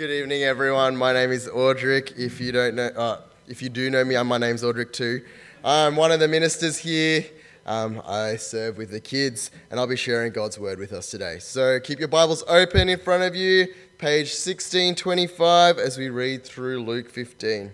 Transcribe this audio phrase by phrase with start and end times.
[0.00, 0.96] Good evening, everyone.
[0.96, 2.16] My name is Audric.
[2.16, 5.22] If you don't know, uh, if you do know me, uh, my name's Audric too.
[5.62, 7.26] I'm one of the ministers here.
[7.66, 11.38] Um, I serve with the kids, and I'll be sharing God's word with us today.
[11.38, 13.66] So keep your Bibles open in front of you,
[13.98, 17.70] page 1625, as we read through Luke 15.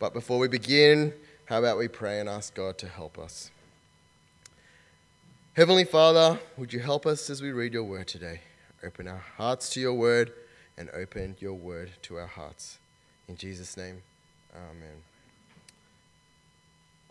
[0.00, 1.12] But before we begin,
[1.44, 3.52] how about we pray and ask God to help us?
[5.52, 8.40] Heavenly Father, would you help us as we read your word today?
[8.84, 10.32] Open our hearts to your word
[10.76, 12.78] and open your word to our hearts.
[13.28, 14.02] In Jesus' name,
[14.54, 15.02] amen.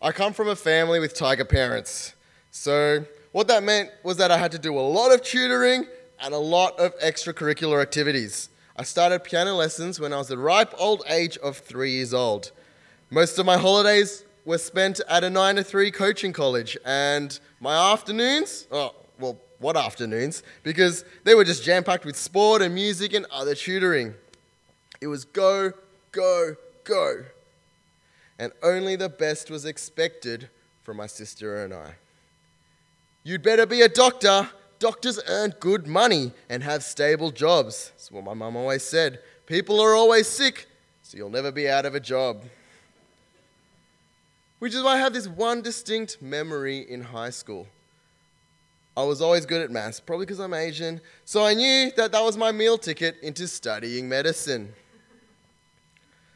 [0.02, 2.16] I come from a family with tiger parents.
[2.50, 5.86] So, what that meant was that I had to do a lot of tutoring
[6.20, 8.50] and a lot of extracurricular activities.
[8.76, 12.52] I started piano lessons when I was the ripe old age of three years old.
[13.10, 17.92] Most of my holidays were spent at a 9 to 3 coaching college, and my
[17.94, 20.44] afternoons, oh, well, what afternoons?
[20.64, 24.16] Because they were just jam packed with sport and music and other tutoring.
[25.00, 25.72] It was go,
[26.12, 27.24] go, go.
[28.40, 30.50] And only the best was expected
[30.84, 31.94] from my sister and I.
[33.24, 34.50] You'd better be a doctor.
[34.80, 37.92] Doctors earn good money and have stable jobs.
[37.92, 39.20] That's what my mum always said.
[39.46, 40.68] People are always sick,
[41.04, 42.44] so you'll never be out of a job.
[44.58, 47.68] Which is why I have this one distinct memory in high school.
[48.96, 52.24] I was always good at maths, probably because I'm Asian, so I knew that that
[52.24, 54.74] was my meal ticket into studying medicine.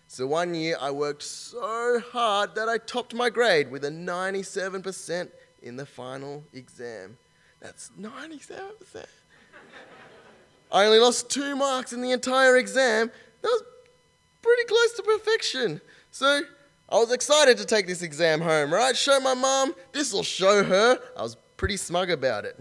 [0.07, 5.29] So one year I worked so hard that I topped my grade with a 97%
[5.61, 7.17] in the final exam.
[7.59, 9.05] That's 97%.
[10.71, 13.11] I only lost two marks in the entire exam.
[13.41, 13.63] That was
[14.41, 15.81] pretty close to perfection.
[16.11, 16.41] So
[16.87, 18.95] I was excited to take this exam home, right?
[18.95, 20.99] Show my mom, this will show her.
[21.17, 22.59] I was pretty smug about it.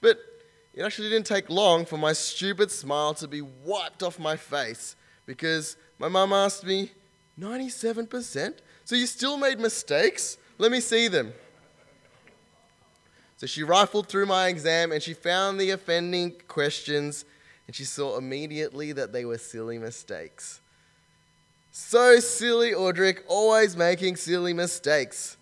[0.00, 0.18] But
[0.74, 4.96] it actually didn't take long for my stupid smile to be wiped off my face
[5.26, 6.92] because my mum asked me,
[7.38, 8.58] 97%?
[8.84, 10.38] So you still made mistakes?
[10.58, 11.32] Let me see them.
[13.36, 17.24] So she rifled through my exam and she found the offending questions
[17.66, 20.60] and she saw immediately that they were silly mistakes.
[21.70, 25.36] So silly, Audric, always making silly mistakes.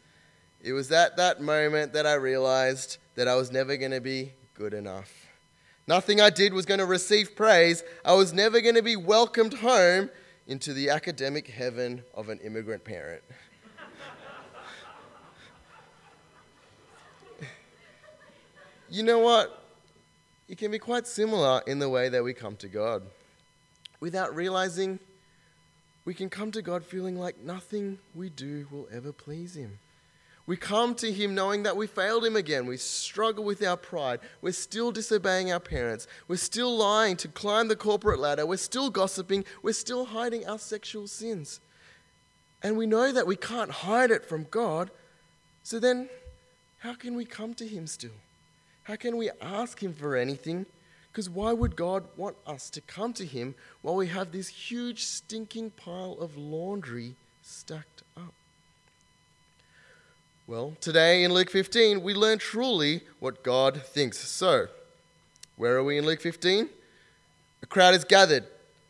[0.62, 4.32] It was at that moment that I realized that I was never going to be
[4.54, 5.28] good enough.
[5.86, 7.84] Nothing I did was going to receive praise.
[8.04, 10.10] I was never going to be welcomed home
[10.46, 13.22] into the academic heaven of an immigrant parent.
[18.90, 19.62] you know what?
[20.48, 23.02] It can be quite similar in the way that we come to God.
[24.00, 24.98] Without realizing,
[26.04, 29.78] we can come to God feeling like nothing we do will ever please Him.
[30.48, 32.64] We come to Him knowing that we failed Him again.
[32.64, 34.20] We struggle with our pride.
[34.40, 36.06] We're still disobeying our parents.
[36.26, 38.46] We're still lying to climb the corporate ladder.
[38.46, 39.44] We're still gossiping.
[39.62, 41.60] We're still hiding our sexual sins.
[42.62, 44.90] And we know that we can't hide it from God.
[45.64, 46.08] So then,
[46.78, 48.16] how can we come to Him still?
[48.84, 50.64] How can we ask Him for anything?
[51.12, 55.04] Because why would God want us to come to Him while we have this huge
[55.04, 57.97] stinking pile of laundry stacked?
[60.48, 64.16] Well, today in Luke 15, we learn truly what God thinks.
[64.16, 64.68] So,
[65.58, 66.70] where are we in Luke 15?
[67.62, 68.44] A crowd is gathered.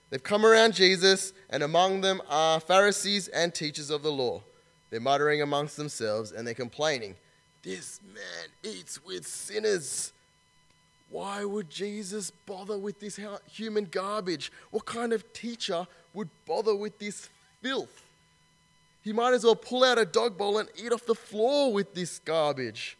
[0.08, 4.44] They've come around Jesus, and among them are Pharisees and teachers of the law.
[4.90, 7.16] They're muttering amongst themselves and they're complaining.
[7.64, 10.12] This man eats with sinners.
[11.10, 13.18] Why would Jesus bother with this
[13.50, 14.52] human garbage?
[14.70, 17.28] What kind of teacher would bother with this
[17.60, 18.04] filth?
[19.08, 21.94] He might as well pull out a dog bowl and eat off the floor with
[21.94, 22.98] this garbage.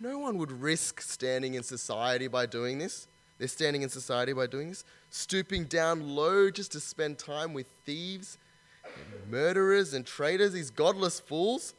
[0.00, 3.06] No one would risk standing in society by doing this.
[3.36, 7.66] They're standing in society by doing this, stooping down low just to spend time with
[7.84, 8.38] thieves,
[8.82, 11.74] and murderers, and traitors, these godless fools.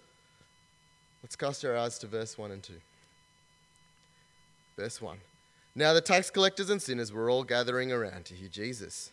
[1.24, 2.74] Let's cast our eyes to verse 1 and 2.
[4.78, 5.18] Verse 1
[5.74, 9.12] Now the tax collectors and sinners were all gathering around to hear Jesus.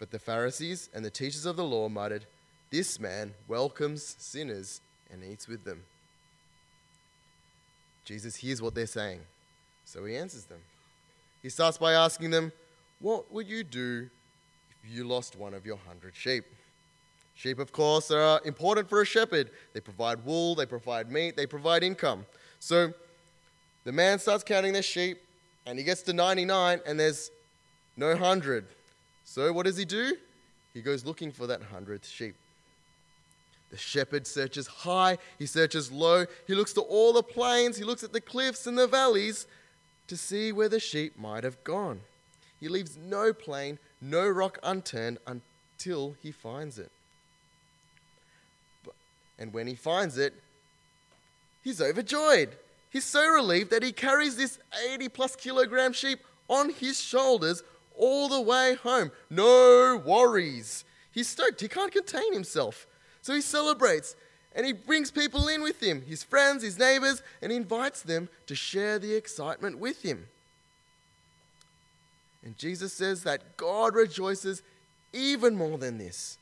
[0.00, 2.26] But the Pharisees and the teachers of the law muttered,
[2.70, 4.80] this man welcomes sinners
[5.10, 5.82] and eats with them.
[8.04, 9.20] Jesus hears what they're saying,
[9.84, 10.60] so he answers them.
[11.42, 12.52] He starts by asking them,
[13.00, 14.08] What would you do
[14.70, 16.44] if you lost one of your hundred sheep?
[17.34, 19.50] Sheep, of course, are important for a shepherd.
[19.72, 22.26] They provide wool, they provide meat, they provide income.
[22.58, 22.92] So
[23.84, 25.18] the man starts counting their sheep,
[25.64, 27.30] and he gets to 99, and there's
[27.96, 28.66] no hundred.
[29.24, 30.16] So what does he do?
[30.74, 32.34] He goes looking for that hundredth sheep.
[33.70, 38.02] The shepherd searches high, he searches low, he looks to all the plains, he looks
[38.02, 39.46] at the cliffs and the valleys
[40.06, 42.00] to see where the sheep might have gone.
[42.58, 46.90] He leaves no plain, no rock unturned until he finds it.
[49.38, 50.34] And when he finds it,
[51.62, 52.56] he's overjoyed.
[52.90, 54.58] He's so relieved that he carries this
[54.90, 57.62] 80 plus kilogram sheep on his shoulders
[57.96, 59.12] all the way home.
[59.30, 60.84] No worries.
[61.12, 61.60] He's stoked.
[61.60, 62.86] He can't contain himself.
[63.22, 64.16] So he celebrates
[64.54, 68.28] and he brings people in with him his friends, his neighbors, and he invites them
[68.46, 70.26] to share the excitement with him.
[72.44, 74.62] And Jesus says that God rejoices
[75.12, 76.38] even more than this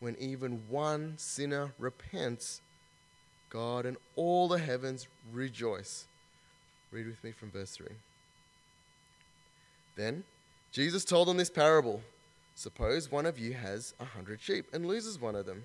[0.00, 2.60] when even one sinner repents,
[3.50, 6.06] God and all the heavens rejoice.
[6.90, 7.88] Read with me from verse 3.
[9.96, 10.24] Then
[10.72, 12.02] Jesus told them this parable
[12.54, 15.64] Suppose one of you has a hundred sheep and loses one of them.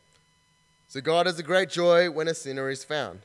[0.91, 3.21] so God has a great joy when a sinner is found.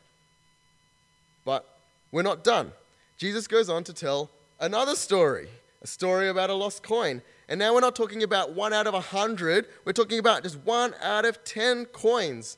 [1.45, 1.67] But
[2.13, 2.71] we're not done.
[3.19, 4.31] Jesus goes on to tell
[4.61, 5.49] another story,
[5.83, 7.23] a story about a lost coin.
[7.49, 10.59] And now we're not talking about one out of a hundred, we're talking about just
[10.59, 12.57] one out of ten coins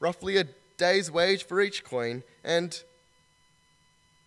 [0.00, 2.24] roughly a day's wage for each coin.
[2.42, 2.82] And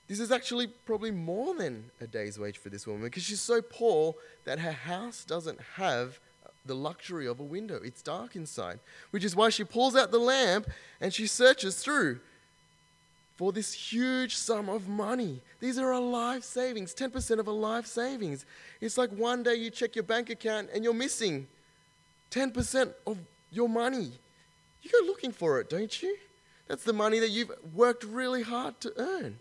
[0.07, 3.61] this is actually probably more than a day's wage for this woman because she's so
[3.61, 4.15] poor
[4.45, 6.21] that her house doesn't have
[6.65, 7.79] the luxury of a window.
[7.83, 8.79] It's dark inside,
[9.11, 10.69] which is why she pulls out the lamp
[11.01, 12.19] and she searches through
[13.35, 15.41] for this huge sum of money.
[15.59, 18.45] These are a life savings, 10% of a life savings.
[18.79, 21.47] It's like one day you check your bank account and you're missing
[22.31, 23.17] 10% of
[23.51, 24.11] your money.
[24.81, 26.15] You go looking for it, don't you?
[26.67, 29.39] That's the money that you've worked really hard to earn.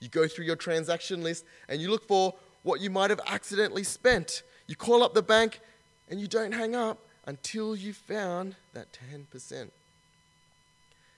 [0.00, 3.84] You go through your transaction list and you look for what you might have accidentally
[3.84, 4.42] spent.
[4.66, 5.60] You call up the bank
[6.10, 9.68] and you don't hang up until you've found that 10%.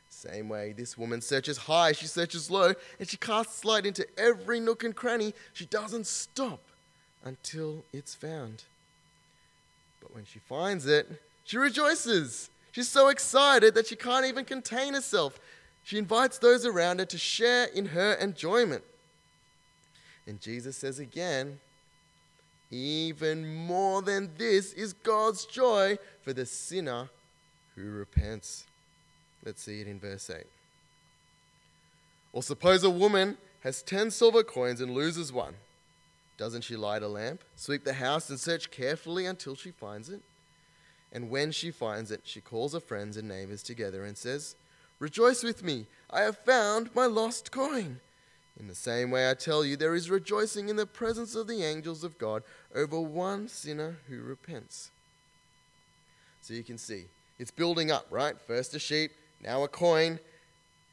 [0.08, 4.58] Same way, this woman searches high, she searches low, and she casts light into every
[4.58, 5.32] nook and cranny.
[5.52, 6.60] She doesn't stop
[7.24, 8.64] until it's found.
[10.00, 11.08] But when she finds it,
[11.44, 12.50] she rejoices.
[12.72, 15.38] She's so excited that she can't even contain herself.
[15.84, 18.82] She invites those around her to share in her enjoyment.
[20.26, 21.60] And Jesus says again,
[22.70, 27.08] even more than this is God's joy for the sinner
[27.74, 28.64] who repents.
[29.44, 30.44] Let's see it in verse 8.
[32.32, 35.54] Or suppose a woman has 10 silver coins and loses one.
[36.38, 40.20] Doesn't she light a lamp, sweep the house, and search carefully until she finds it?
[41.12, 44.54] And when she finds it, she calls her friends and neighbors together and says,
[45.00, 48.00] Rejoice with me, I have found my lost coin.
[48.58, 51.62] In the same way, I tell you, there is rejoicing in the presence of the
[51.62, 52.42] angels of God
[52.74, 54.90] over one sinner who repents.
[56.42, 57.04] So you can see,
[57.38, 58.38] it's building up, right?
[58.40, 59.12] First a sheep,
[59.42, 60.18] now a coin,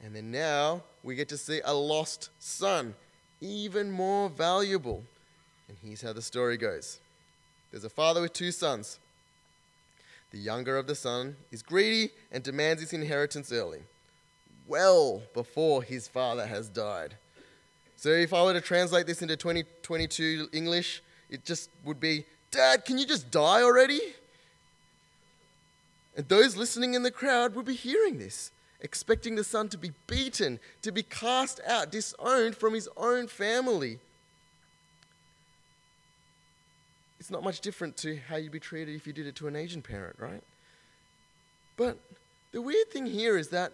[0.04, 2.94] and then now we get to see a lost son,
[3.42, 5.04] even more valuable.
[5.68, 7.00] And here's how the story goes
[7.72, 9.00] there's a father with two sons.
[10.32, 13.82] The younger of the son is greedy and demands his inheritance early,
[14.68, 17.16] well before his father has died.
[17.98, 22.86] So if I were to translate this into 2022 English, it just would be, Dad,
[22.86, 24.00] can you just die already?
[26.16, 29.92] And those listening in the crowd would be hearing this, expecting the son to be
[30.08, 34.00] beaten, to be cast out, disowned from his own family.
[37.28, 39.56] it's not much different to how you'd be treated if you did it to an
[39.58, 40.42] Asian parent, right?
[41.76, 41.98] But
[42.54, 43.74] the weird thing here is that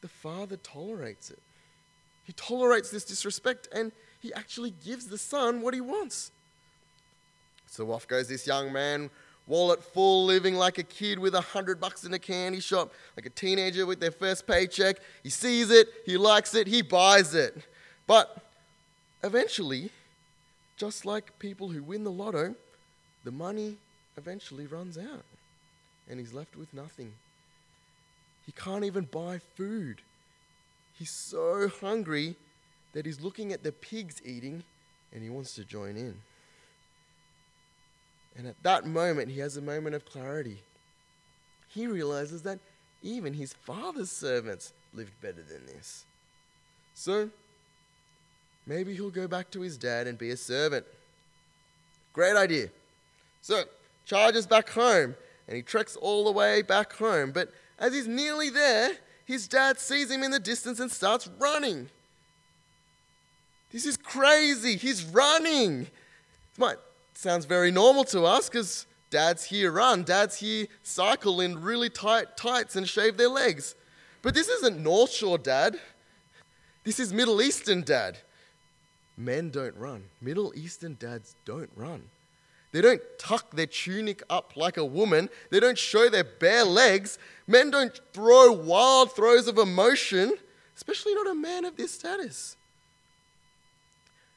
[0.00, 1.38] the father tolerates it.
[2.24, 6.30] He tolerates this disrespect and he actually gives the son what he wants.
[7.66, 9.10] So off goes this young man,
[9.46, 13.26] wallet full, living like a kid with a hundred bucks in a candy shop, like
[13.26, 14.96] a teenager with their first paycheck.
[15.22, 17.56] He sees it, he likes it, he buys it.
[18.06, 18.36] But
[19.22, 19.90] eventually,
[20.76, 22.54] just like people who win the lotto,
[23.24, 23.76] the money
[24.16, 25.24] eventually runs out
[26.08, 27.12] and he's left with nothing.
[28.44, 30.02] He can't even buy food.
[31.00, 32.36] He's so hungry
[32.92, 34.62] that he's looking at the pigs eating
[35.12, 36.14] and he wants to join in.
[38.38, 40.62] And at that moment, he has a moment of clarity.
[41.66, 42.60] He realizes that
[43.02, 46.04] even his father's servants lived better than this.
[46.94, 47.30] So
[48.70, 50.86] Maybe he'll go back to his dad and be a servant.
[52.12, 52.68] Great idea.
[53.42, 53.64] So,
[54.06, 55.16] charges back home
[55.48, 57.32] and he treks all the way back home.
[57.32, 58.92] But as he's nearly there,
[59.30, 61.88] his dad sees him in the distance and starts running.
[63.70, 64.76] This is crazy.
[64.76, 65.82] He's running.
[65.82, 66.78] It might
[67.14, 72.36] sounds very normal to us because dads here run, dads here cycle in really tight
[72.36, 73.76] tights and shave their legs.
[74.22, 75.78] But this isn't North Shore dad.
[76.82, 78.18] This is Middle Eastern dad.
[79.16, 80.06] Men don't run.
[80.20, 82.02] Middle Eastern dads don't run.
[82.72, 85.28] They don't tuck their tunic up like a woman.
[85.50, 87.18] They don't show their bare legs.
[87.46, 90.32] Men don't throw wild throws of emotion,
[90.76, 92.56] especially not a man of this status.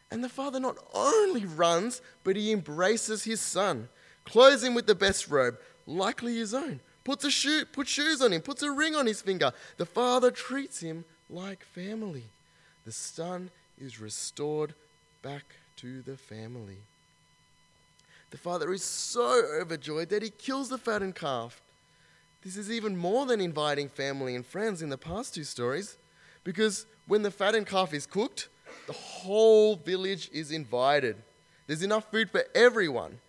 [0.10, 3.90] And the father not only runs, but he embraces his son,
[4.26, 8.32] clothes him with the best robe, likely his own, puts a shoe, puts shoes on
[8.32, 9.52] him, puts a ring on his finger.
[9.78, 12.26] The father treats him like family.
[12.86, 13.50] The son
[13.80, 14.74] is restored
[15.22, 15.46] back
[15.78, 16.78] to the family.
[18.34, 21.62] The father is so overjoyed that he kills the fattened calf.
[22.42, 25.98] This is even more than inviting family and friends in the past two stories,
[26.44, 28.50] because when the fattened calf is cooked,
[28.88, 31.16] the whole village is invited.
[31.68, 33.20] There's enough food for everyone.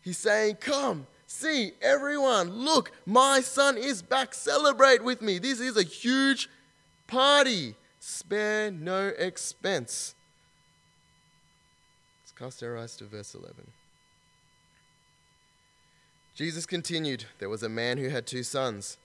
[0.00, 4.32] He's saying, Come, see, everyone, look, my son is back.
[4.32, 5.38] Celebrate with me.
[5.38, 6.48] This is a huge
[7.06, 7.74] party.
[7.98, 10.14] Spare no expense.
[12.22, 13.70] Let's cast our eyes to verse 11.
[16.34, 18.96] Jesus continued, There was a man who had two sons.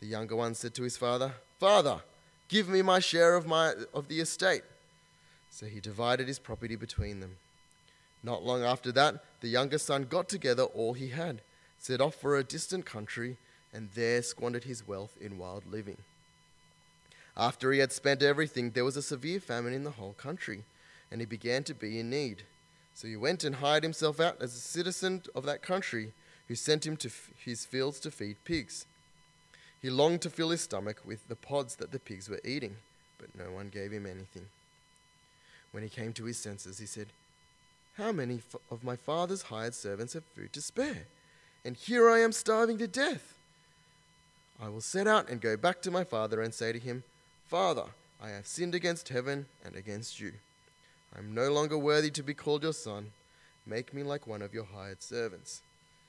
[0.00, 2.00] The younger one said to his father, Father,
[2.48, 4.62] give me my share of, my, of the estate.
[5.50, 7.36] So he divided his property between them.
[8.22, 11.40] Not long after that, the younger son got together all he had,
[11.78, 13.36] set off for a distant country,
[13.72, 15.98] and there squandered his wealth in wild living.
[17.36, 20.64] After he had spent everything, there was a severe famine in the whole country,
[21.10, 22.42] and he began to be in need.
[22.94, 26.12] So he went and hired himself out as a citizen of that country
[26.48, 27.10] who sent him to
[27.44, 28.86] his fields to feed pigs.
[29.80, 32.76] He longed to fill his stomach with the pods that the pigs were eating,
[33.18, 34.46] but no one gave him anything.
[35.70, 37.08] When he came to his senses, he said,
[37.96, 38.40] How many
[38.70, 41.06] of my father's hired servants have food to spare?
[41.64, 43.34] And here I am starving to death.
[44.60, 47.04] I will set out and go back to my father and say to him,
[47.46, 47.84] Father,
[48.20, 50.32] I have sinned against heaven and against you.
[51.14, 53.12] I am no longer worthy to be called your son.
[53.66, 55.62] Make me like one of your hired servants.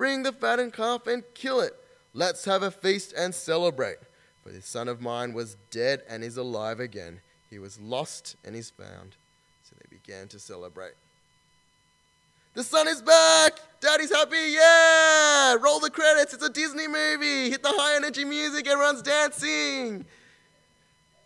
[0.00, 1.74] Bring the fattened calf and kill it.
[2.14, 3.98] Let's have a feast and celebrate.
[4.42, 7.20] For this son of mine was dead and is alive again.
[7.50, 9.16] He was lost and is found.
[9.62, 10.94] So they began to celebrate.
[12.54, 13.60] The son is back!
[13.82, 14.38] Daddy's happy!
[14.38, 15.56] Yeah!
[15.60, 16.32] Roll the credits.
[16.32, 17.50] It's a Disney movie.
[17.50, 18.66] Hit the high energy music.
[18.66, 20.06] Everyone's dancing.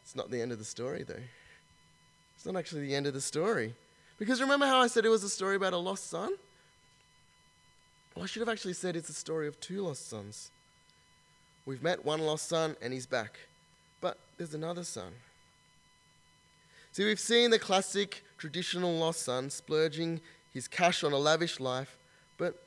[0.03, 1.23] It's not the end of the story, though.
[2.35, 3.77] It's not actually the end of the story.
[4.19, 6.33] Because remember how I said it was a story about a lost son?
[8.15, 10.51] Well, I should have actually said it's a story of two lost sons.
[11.67, 13.39] We've met one lost son and he's back,
[14.01, 15.13] but there's another son.
[16.93, 20.21] See, we've seen the classic traditional lost son splurging
[20.53, 21.97] his cash on a lavish life,
[22.39, 22.63] but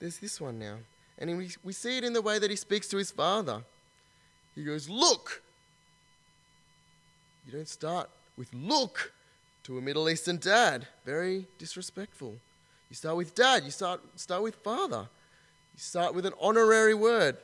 [0.00, 0.78] there's this one now.
[1.18, 3.62] And we, we see it in the way that he speaks to his father.
[4.56, 5.42] He goes, Look!
[7.46, 9.12] You don't start with look
[9.64, 10.88] to a Middle Eastern dad.
[11.04, 12.36] Very disrespectful.
[12.94, 15.08] You start with dad, you start, start with father.
[15.74, 17.36] You start with an honorary word.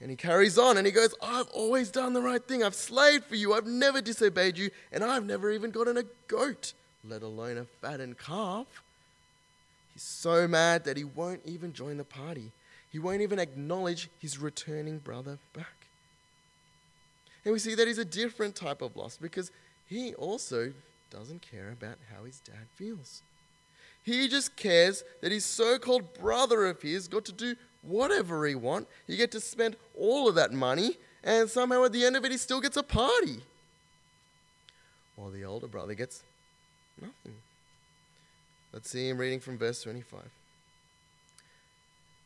[0.00, 2.64] And he carries on and he goes, I've always done the right thing.
[2.64, 3.54] I've slaved for you.
[3.54, 4.70] I've never disobeyed you.
[4.90, 6.72] And I've never even gotten a goat,
[7.04, 8.66] let alone a fattened calf.
[9.92, 12.50] He's so mad that he won't even join the party.
[12.90, 15.86] He won't even acknowledge his returning brother back.
[17.44, 19.52] And we see that he's a different type of loss because
[19.86, 20.72] he also
[21.08, 23.22] doesn't care about how his dad feels.
[24.04, 28.54] He just cares that his so called brother of his got to do whatever he
[28.54, 28.86] want.
[29.06, 32.30] He get to spend all of that money, and somehow at the end of it,
[32.30, 33.40] he still gets a party.
[35.16, 36.22] While the older brother gets
[37.00, 37.36] nothing.
[38.72, 40.20] Let's see him reading from verse 25.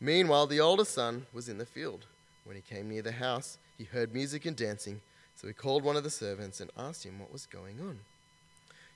[0.00, 2.06] Meanwhile, the older son was in the field.
[2.44, 5.00] When he came near the house, he heard music and dancing,
[5.36, 8.00] so he called one of the servants and asked him what was going on.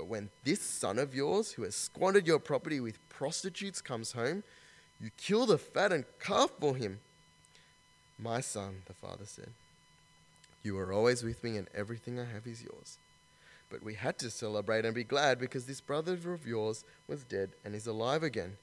[0.00, 4.44] But when this son of yours, who has squandered your property with prostitutes, comes home,
[4.98, 7.00] you kill the fattened calf for him.
[8.18, 9.50] My son, the father said,
[10.62, 12.96] you are always with me, and everything I have is yours.
[13.68, 17.50] But we had to celebrate and be glad because this brother of yours was dead
[17.62, 18.56] and is alive again.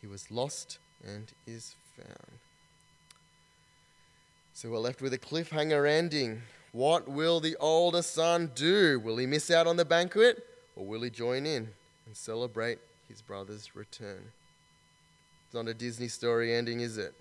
[0.00, 2.38] He was lost and is found.
[4.52, 6.42] So we're left with a cliffhanger ending.
[6.70, 9.00] What will the older son do?
[9.00, 10.46] Will he miss out on the banquet?
[10.76, 11.68] Or will he join in
[12.06, 12.78] and celebrate
[13.08, 14.22] his brother's return?
[15.46, 17.14] It's not a Disney story ending, is it?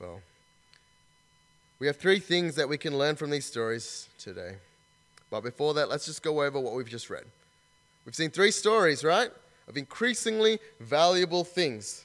[0.00, 0.20] Well,
[1.78, 4.56] we have three things that we can learn from these stories today.
[5.30, 7.24] But before that, let's just go over what we've just read.
[8.04, 9.30] We've seen three stories, right?
[9.68, 12.04] Of increasingly valuable things.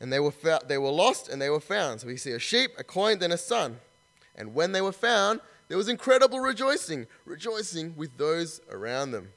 [0.00, 0.32] And they were,
[0.66, 2.00] they were lost and they were found.
[2.00, 3.78] So we see a sheep, a coin, then a son.
[4.34, 9.28] And when they were found, there was incredible rejoicing, rejoicing with those around them.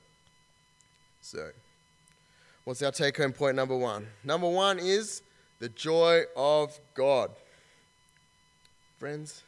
[1.21, 1.51] So,
[2.63, 4.07] what's our take home point number one?
[4.23, 5.21] Number one is
[5.59, 7.31] the joy of God.
[8.97, 9.43] Friends,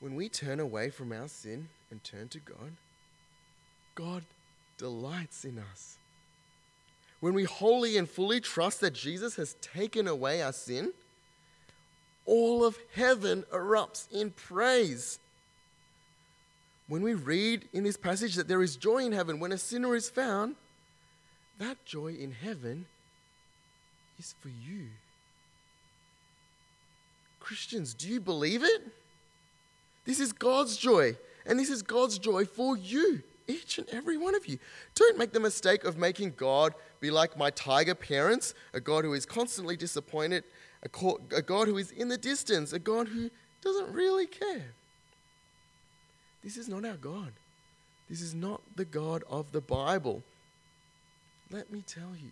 [0.00, 2.72] when we turn away from our sin and turn to God,
[3.94, 4.24] God
[4.78, 5.96] delights in us.
[7.20, 10.92] When we wholly and fully trust that Jesus has taken away our sin,
[12.26, 15.18] all of heaven erupts in praise.
[16.86, 19.94] When we read in this passage that there is joy in heaven when a sinner
[19.96, 20.56] is found,
[21.58, 22.86] that joy in heaven
[24.18, 24.88] is for you.
[27.40, 28.82] Christians, do you believe it?
[30.04, 34.34] This is God's joy, and this is God's joy for you, each and every one
[34.34, 34.58] of you.
[34.94, 39.14] Don't make the mistake of making God be like my tiger parents, a God who
[39.14, 40.44] is constantly disappointed,
[40.82, 40.88] a
[41.42, 43.30] God who is in the distance, a God who
[43.62, 44.72] doesn't really care.
[46.44, 47.32] This is not our God.
[48.08, 50.22] This is not the God of the Bible.
[51.50, 52.30] Let me tell you.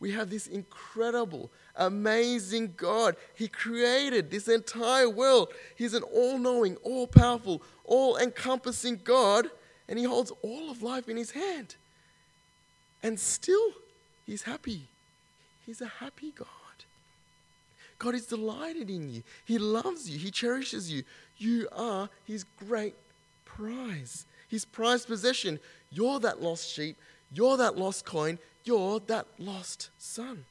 [0.00, 3.16] We have this incredible, amazing God.
[3.34, 5.52] He created this entire world.
[5.76, 9.50] He's an all knowing, all powerful, all encompassing God,
[9.86, 11.74] and He holds all of life in His hand.
[13.02, 13.72] And still,
[14.26, 14.88] He's happy.
[15.66, 16.48] He's a happy God.
[17.98, 19.22] God is delighted in you.
[19.44, 20.18] He loves you.
[20.18, 21.02] He cherishes you.
[21.36, 22.94] You are His great
[23.60, 25.60] prize, his prized possession.
[25.90, 26.96] You're that lost sheep.
[27.32, 28.38] You're that lost coin.
[28.64, 30.44] You're that lost son.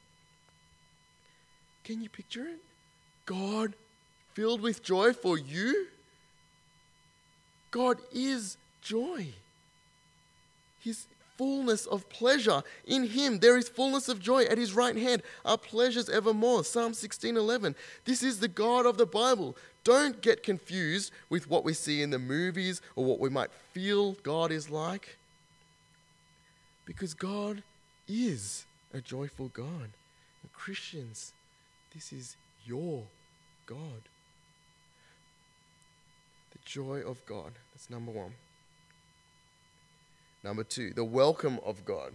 [1.84, 2.60] Can you picture it?
[3.26, 3.74] God
[4.34, 5.88] filled with joy for you?
[7.72, 9.28] God is joy.
[10.80, 11.06] His
[11.40, 12.62] fullness of pleasure.
[12.86, 14.44] In him there is fullness of joy.
[14.44, 16.66] At his right hand are pleasures evermore.
[16.66, 17.76] Psalm 16:11.
[18.04, 19.56] This is the God of the Bible.
[19.86, 24.18] Don't get confused with what we see in the movies or what we might feel
[24.22, 25.16] God is like.
[26.86, 27.64] Because God
[28.06, 29.90] is a joyful God.
[30.42, 31.32] And Christians,
[31.94, 33.06] this is your
[33.66, 34.02] God.
[36.52, 37.54] The joy of God.
[37.72, 38.34] That's number one.
[40.44, 42.14] Number two, the welcome of God.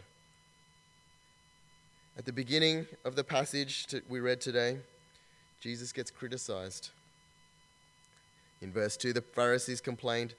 [2.17, 4.79] At the beginning of the passage we read today,
[5.61, 6.91] Jesus gets criticized.
[8.63, 10.35] In verse 2, the Pharisees complained,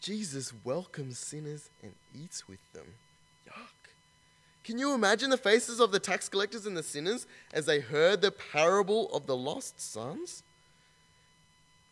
[0.00, 2.86] Jesus welcomes sinners and eats with them.
[3.48, 3.90] Yuck.
[4.64, 8.22] Can you imagine the faces of the tax collectors and the sinners as they heard
[8.22, 10.42] the parable of the lost sons?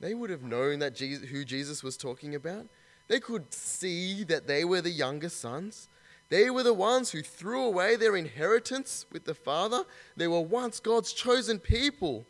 [0.01, 2.67] They would have known that Jesus, who Jesus was talking about.
[3.09, 5.89] They could see that they were the younger sons.
[6.31, 9.85] They were the ones who threw away their inheritance with the Father.
[10.17, 12.25] They were once God's chosen people.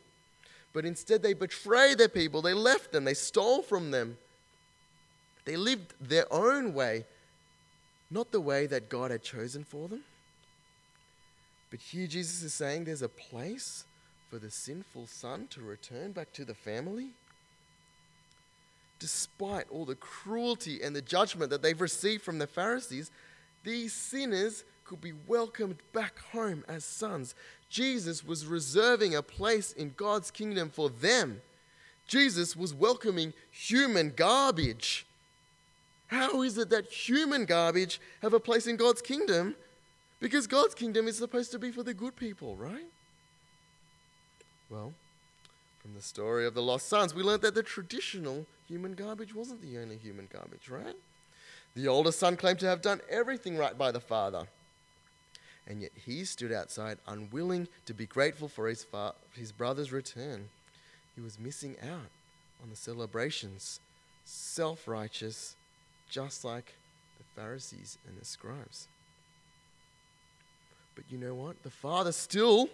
[0.72, 2.42] But instead, they betrayed their people.
[2.42, 3.04] They left them.
[3.04, 4.18] They stole from them.
[5.44, 7.04] They lived their own way,
[8.10, 10.00] not the way that God had chosen for them.
[11.70, 13.84] But here, Jesus is saying there's a place
[14.30, 17.10] for the sinful son to return back to the family.
[18.98, 23.10] Despite all the cruelty and the judgment that they've received from the Pharisees,
[23.64, 27.34] these sinners could be welcomed back home as sons.
[27.68, 31.40] Jesus was reserving a place in God's kingdom for them.
[32.06, 35.06] Jesus was welcoming human garbage.
[36.08, 39.56] How is it that human garbage have a place in God's kingdom?
[40.20, 42.86] Because God's kingdom is supposed to be for the good people, right?
[44.70, 44.92] Well,
[45.84, 49.60] from the story of the lost sons, we learned that the traditional human garbage wasn't
[49.60, 50.96] the only human garbage, right?
[51.76, 54.46] The older son claimed to have done everything right by the father.
[55.66, 60.48] And yet he stood outside, unwilling to be grateful for his, fa- his brother's return.
[61.14, 62.10] He was missing out
[62.62, 63.78] on the celebrations,
[64.24, 65.54] self righteous,
[66.08, 66.72] just like
[67.18, 68.88] the Pharisees and the scribes.
[70.94, 71.62] But you know what?
[71.62, 72.70] The father still,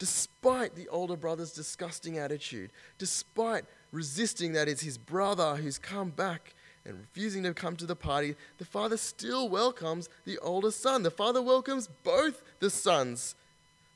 [0.00, 6.54] despite the older brother's disgusting attitude, despite resisting that it's his brother who's come back
[6.84, 11.02] and refusing to come to the party, the father still welcomes the older son.
[11.02, 13.34] The father welcomes both the sons.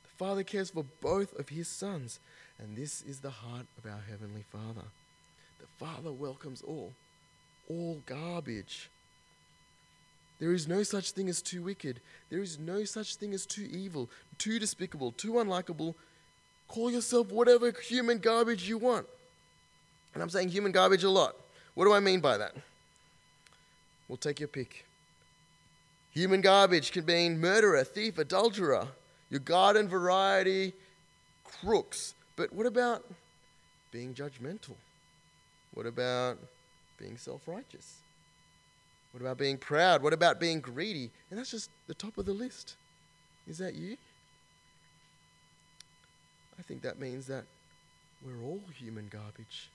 [0.03, 2.21] The father cares for both of his sons.
[2.59, 4.87] And this is the heart of our Heavenly Father.
[5.59, 6.93] The Father welcomes all,
[7.69, 8.91] all garbage.
[10.41, 12.01] There is no such thing as too wicked.
[12.31, 15.95] There is no such thing as too evil, too despicable, too unlikable.
[16.69, 19.07] Call yourself whatever human garbage you want.
[20.13, 21.37] And I'm saying human garbage a lot.
[21.75, 22.55] What do I mean by that?
[24.09, 24.85] We'll take your pick.
[26.13, 28.87] Human garbage can mean murderer, thief, adulterer,
[29.31, 30.73] your garden variety
[31.45, 32.15] crooks.
[32.37, 33.05] But what about
[33.91, 34.75] being judgmental?
[35.73, 36.39] What about
[36.99, 37.97] being self righteous?
[39.15, 40.03] What about being proud?
[40.03, 41.09] What about being greedy?
[41.31, 42.75] And that's just the top of the list.
[43.47, 43.97] Is that you?
[46.59, 47.45] I think that means that
[48.27, 49.71] we're all human garbage.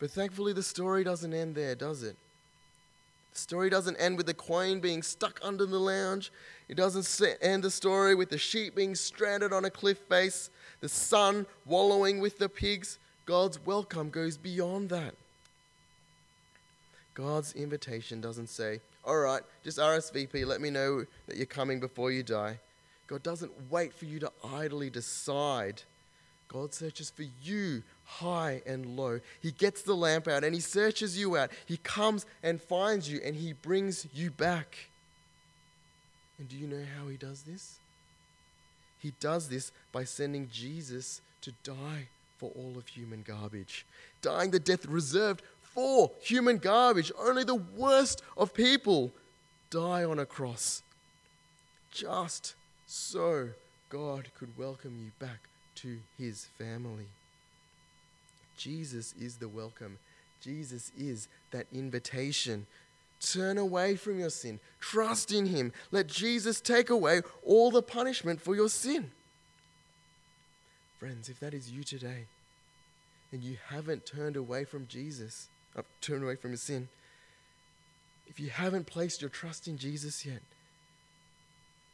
[0.00, 2.16] But thankfully, the story doesn't end there, does it?
[3.34, 6.32] The story doesn't end with the coin being stuck under the lounge.
[6.68, 10.50] It doesn't end the story with the sheep being stranded on a cliff face,
[10.80, 12.98] the son wallowing with the pigs.
[13.26, 15.14] God's welcome goes beyond that.
[17.14, 22.10] God's invitation doesn't say, All right, just RSVP, let me know that you're coming before
[22.10, 22.58] you die.
[23.06, 25.82] God doesn't wait for you to idly decide.
[26.48, 29.20] God searches for you high and low.
[29.40, 31.50] He gets the lamp out and he searches you out.
[31.66, 34.76] He comes and finds you and he brings you back.
[36.38, 37.78] And do you know how he does this?
[38.98, 43.86] He does this by sending Jesus to die for all of human garbage,
[44.20, 45.42] dying the death reserved
[45.74, 47.12] for human garbage.
[47.18, 49.12] Only the worst of people
[49.70, 50.82] die on a cross.
[51.90, 52.54] Just
[52.86, 53.50] so
[53.88, 55.40] God could welcome you back
[55.76, 57.08] to his family.
[58.56, 59.98] Jesus is the welcome.
[60.40, 62.66] Jesus is that invitation.
[63.20, 64.58] Turn away from your sin.
[64.80, 65.72] Trust in Him.
[65.92, 69.12] Let Jesus take away all the punishment for your sin.
[70.98, 72.26] Friends, if that is you today,
[73.30, 76.88] and you haven't turned away from Jesus, uh, turned away from your sin,
[78.26, 80.40] if you haven't placed your trust in Jesus yet,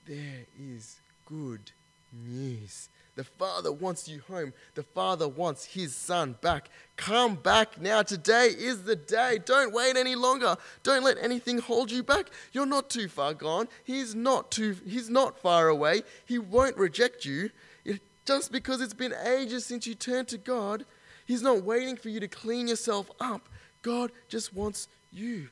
[0.07, 1.73] there is good
[2.13, 2.89] news.
[3.19, 4.53] The Father wants you home.
[4.77, 6.69] The Father wants His Son back.
[6.97, 8.03] Come back now.
[8.03, 9.41] Today is the day.
[9.45, 10.57] Don't wait any longer.
[10.85, 12.31] Don't let anything hold you back.
[12.53, 13.67] You're not too far gone.
[13.83, 16.03] He's not too He's not far away.
[16.25, 17.51] He won't reject you.
[17.85, 20.85] It, just because it's been ages since you turned to God,
[21.27, 23.49] He's not waiting for you to clean yourself up.
[23.89, 25.49] God just wants you.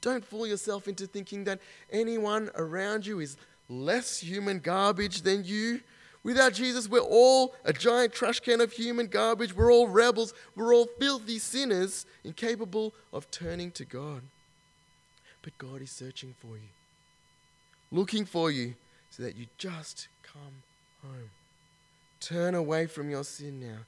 [0.00, 1.58] Don't fool yourself into thinking that
[1.90, 3.36] anyone around you is
[3.68, 5.80] less human garbage than you.
[6.22, 9.56] Without Jesus, we're all a giant trash can of human garbage.
[9.56, 10.34] We're all rebels.
[10.54, 14.22] We're all filthy sinners, incapable of turning to God.
[15.42, 16.68] But God is searching for you,
[17.90, 18.74] looking for you,
[19.10, 20.62] so that you just come
[21.02, 21.30] home.
[22.20, 23.78] Turn away from your sin now.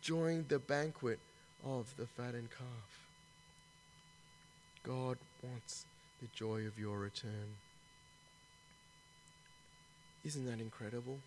[0.00, 1.18] Join the banquet
[1.66, 3.08] of the fattened calf.
[4.84, 5.84] God wants
[6.22, 7.56] the joy of your return.
[10.24, 11.18] Isn't that incredible?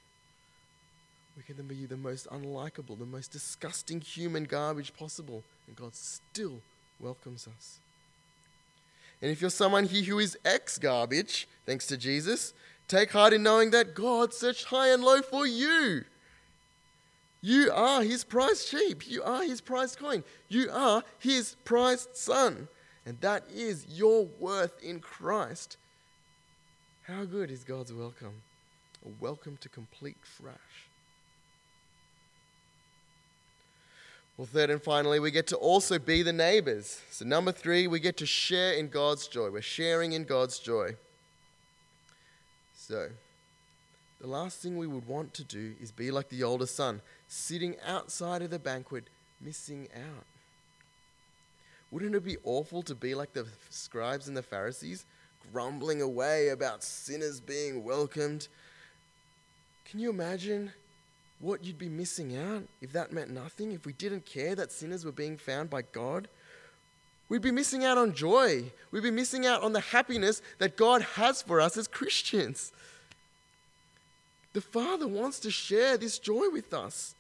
[1.36, 6.62] We can be the most unlikable, the most disgusting human garbage possible, and God still
[7.00, 7.80] welcomes us.
[9.22, 12.54] And if you're someone here who is ex garbage, thanks to Jesus,
[12.88, 16.06] take heart in knowing that God searched high and low for you.
[17.42, 19.08] You are his prized sheep.
[19.08, 20.24] You are his prized coin.
[20.50, 22.68] You are his prized son.
[23.06, 25.78] And that is your worth in Christ.
[27.04, 28.42] How good is God's welcome?
[29.06, 30.58] A welcome to complete trash.
[34.38, 37.02] Well, third and finally, we get to also be the neighbors.
[37.10, 39.50] So, number three, we get to share in God's joy.
[39.50, 40.96] We're sharing in God's joy.
[42.74, 43.10] So,
[44.20, 47.76] the last thing we would want to do is be like the older son, sitting
[47.86, 49.06] outside of the banquet,
[49.40, 50.26] missing out.
[51.92, 55.06] Wouldn't it be awful to be like the scribes and the Pharisees,
[55.52, 58.48] grumbling away about sinners being welcomed.
[59.86, 60.72] Can you imagine
[61.40, 65.06] what you'd be missing out if that meant nothing, if we didn't care that sinners
[65.06, 66.28] were being found by God?
[67.30, 68.72] We'd be missing out on joy.
[68.92, 72.72] We'd be missing out on the happiness that God has for us as Christians.
[74.60, 77.16] The Father wants to share this joy with us.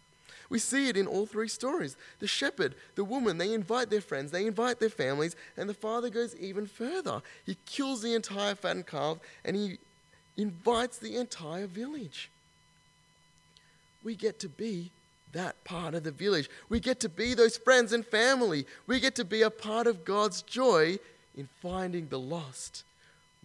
[0.49, 1.95] We see it in all three stories.
[2.19, 6.09] The shepherd, the woman, they invite their friends, they invite their families, and the father
[6.09, 7.21] goes even further.
[7.45, 9.77] He kills the entire fattened calf and he
[10.35, 12.29] invites the entire village.
[14.03, 14.91] We get to be
[15.31, 16.49] that part of the village.
[16.67, 18.65] We get to be those friends and family.
[18.85, 20.99] We get to be a part of God's joy
[21.37, 22.83] in finding the lost.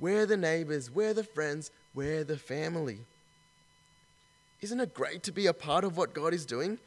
[0.00, 2.98] We're the neighbors, we're the friends, we're the family.
[4.64, 6.78] Isn't it great to be a part of what God is doing?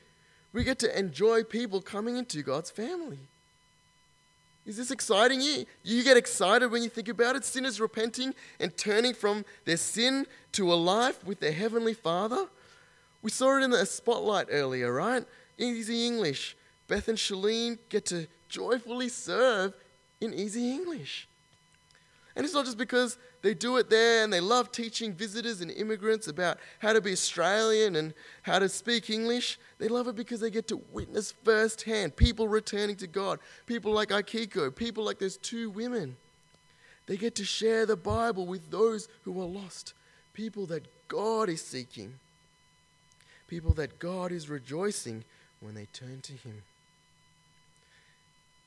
[0.52, 3.20] We get to enjoy people coming into God's family.
[4.66, 5.64] Is this exciting you?
[5.84, 7.46] You get excited when you think about it?
[7.46, 12.48] Sinners repenting and turning from their sin to a life with their Heavenly Father?
[13.22, 15.24] We saw it in the spotlight earlier, right?
[15.60, 16.58] Easy English.
[16.88, 19.76] Beth and Shalene get to joyfully serve
[20.20, 21.28] in easy English.
[22.38, 25.72] And it's not just because they do it there and they love teaching visitors and
[25.72, 29.58] immigrants about how to be Australian and how to speak English.
[29.80, 34.10] They love it because they get to witness firsthand people returning to God, people like
[34.10, 36.16] Aikiko, people like those two women.
[37.08, 39.96] They get to share the Bible with those who are lost,
[40.36, 42.20] people that God is seeking,
[43.48, 45.24] people that God is rejoicing
[45.60, 46.62] when they turn to Him.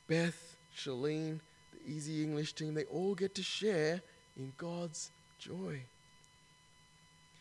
[0.09, 1.39] Beth, Shalene,
[1.87, 4.03] Easy English team, they all get to share
[4.37, 5.81] in God's joy.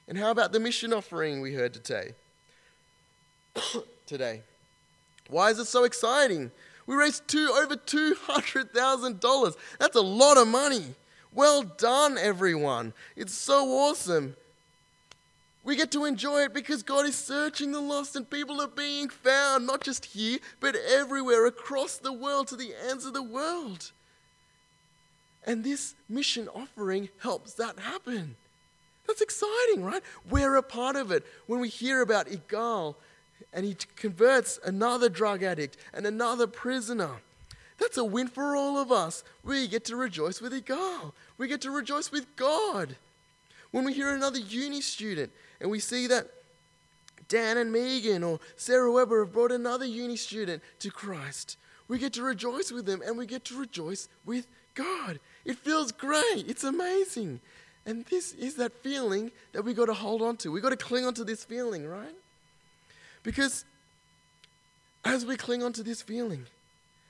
[0.07, 2.13] And how about the mission offering we heard today?
[4.05, 4.41] today.
[5.29, 6.51] Why is it so exciting?
[6.87, 9.55] We raised two, over $200,000.
[9.79, 10.95] That's a lot of money.
[11.31, 12.93] Well done, everyone.
[13.15, 14.35] It's so awesome.
[15.63, 19.09] We get to enjoy it because God is searching the lost and people are being
[19.09, 23.91] found, not just here, but everywhere across the world to the ends of the world.
[25.45, 28.35] And this mission offering helps that happen.
[29.07, 30.03] That's exciting, right?
[30.29, 31.25] We're a part of it.
[31.47, 32.95] When we hear about Igal
[33.51, 37.21] and he converts another drug addict and another prisoner,
[37.79, 39.23] that's a win for all of us.
[39.43, 41.13] We get to rejoice with Igal.
[41.37, 42.97] We get to rejoice with God.
[43.71, 46.27] When we hear another uni student and we see that
[47.27, 52.13] Dan and Megan or Sarah Weber have brought another uni student to Christ, we get
[52.13, 55.19] to rejoice with them and we get to rejoice with God.
[55.45, 56.45] It feels great.
[56.47, 57.39] It's amazing.
[57.85, 60.51] And this is that feeling that we got to hold on to.
[60.51, 62.15] We got to cling on to this feeling, right?
[63.23, 63.65] Because
[65.05, 66.45] as we cling on to this feeling,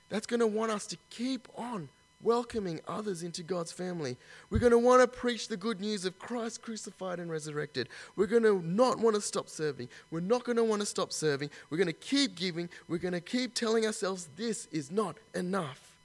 [0.08, 1.88] that's going to want us to keep on
[2.22, 4.16] welcoming others into God's family.
[4.50, 7.88] We're going to want to preach the good news of Christ crucified and resurrected.
[8.16, 9.88] We're going to not want to stop serving.
[10.10, 11.50] We're not going to want to stop serving.
[11.70, 12.68] We're going to keep giving.
[12.88, 15.96] We're going to keep telling ourselves this is not enough.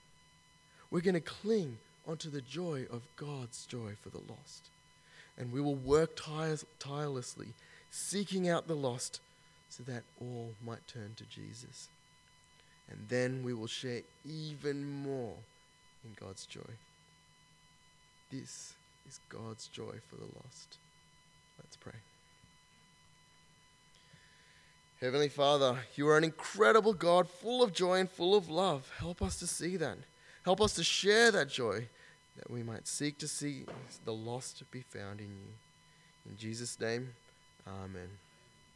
[0.90, 4.70] We're going to cling onto the joy of God's joy for the lost.
[5.38, 6.20] And we will work
[6.80, 7.54] tirelessly,
[7.92, 9.20] seeking out the lost
[9.70, 11.90] so that all might turn to Jesus.
[12.90, 15.36] And then we will share even more
[16.04, 16.62] in God's joy.
[18.32, 18.74] This
[19.08, 20.78] is God's joy for the lost.
[21.60, 21.94] Let's pray.
[25.02, 28.90] Heavenly Father, you are an incredible God, full of joy and full of love.
[28.98, 29.98] Help us to see that.
[30.44, 31.88] Help us to share that joy,
[32.38, 33.66] that we might seek to see
[34.04, 36.30] the lost be found in you.
[36.30, 37.10] In Jesus' name,
[37.68, 38.10] amen.